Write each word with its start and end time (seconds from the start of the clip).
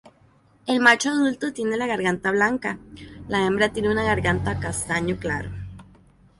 El 0.65 0.79
macho 0.79 1.11
adulto 1.11 1.53
tiene 1.53 1.77
la 1.77 1.85
garganta 1.85 2.31
blanca; 2.31 2.79
la 3.27 3.45
hembra 3.45 3.71
tiene 3.71 3.91
una 3.91 4.01
garganta 4.03 4.59
castaño 4.59 5.17
claro. 5.17 5.51